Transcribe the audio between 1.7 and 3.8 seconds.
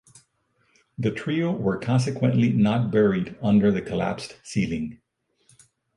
consequently not buried under